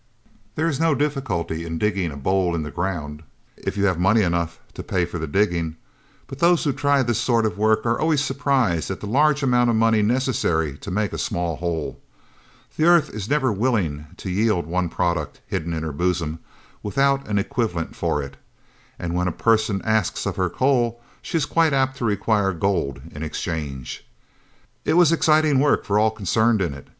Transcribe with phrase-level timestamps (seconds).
[0.55, 3.21] There is no difficulty in digging a bole in the ground,
[3.55, 5.75] if you have money enough to pay for the digging,
[6.25, 9.69] but those who try this sort of work are always surprised at the large amount
[9.69, 11.99] of money necessary to make a small hole.
[12.77, 16.39] The earth is never willing to yield one product, hidden in her bosom,
[16.81, 18.37] without an equivalent for it.
[18.97, 23.01] And when a person asks of her coal, she is quite apt to require gold
[23.11, 24.03] in exchange.
[24.83, 26.89] It was exciting work for all concerned in it.